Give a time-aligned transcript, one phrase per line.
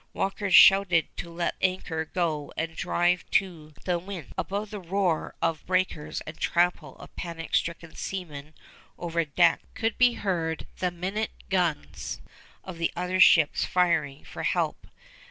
[0.13, 4.33] Walker shouted to let the anchor go and drive to the wind.
[4.35, 8.55] Above the roar of breakers and trample of panic stricken seamen
[8.97, 12.19] over decks could be heard the minute guns
[12.63, 14.87] of the other ships firing for help.